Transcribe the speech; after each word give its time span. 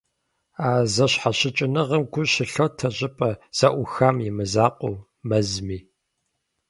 А 0.67 0.69
зэщхьэщыкӀыныгъэм 0.93 2.03
гу 2.11 2.21
щылъотэ 2.31 2.87
щӀыпӀэ 2.97 3.31
зэӀухам 3.57 4.15
и 4.27 4.29
мызакъуэу, 4.37 5.03
мэзми. 5.27 5.79